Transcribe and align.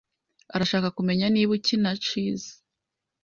Arashaka 0.55 0.87
kumenya 0.97 1.25
niba 1.33 1.51
ukina 1.57 1.91
chess. 2.05 2.43